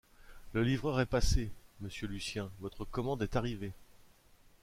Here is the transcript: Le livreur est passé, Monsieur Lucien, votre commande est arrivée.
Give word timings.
Le 0.53 0.63
livreur 0.63 0.99
est 0.99 1.05
passé, 1.05 1.51
Monsieur 1.79 2.07
Lucien, 2.07 2.49
votre 2.59 2.85
commande 2.85 3.21
est 3.21 3.35
arrivée. 3.35 3.71